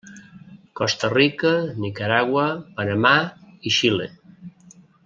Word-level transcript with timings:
Costa 0.79 1.09
Rica, 1.13 1.51
Nicaragua, 1.83 2.47
Panamà 2.81 3.15
i 3.71 3.79
Xile. 3.81 4.13